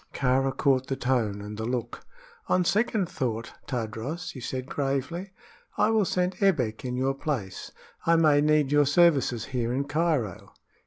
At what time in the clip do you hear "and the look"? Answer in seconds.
1.43-2.03